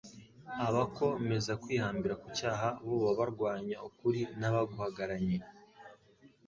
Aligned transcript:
abako 0.67 1.07
meza 1.27 1.53
kwihambira 1.61 2.15
ku 2.21 2.27
cyaha 2.37 2.69
bo 2.85 2.95
baba 3.03 3.11
barwanya 3.19 3.77
ukuri 3.87 4.21
n'abaguhagaranye. 4.39 5.37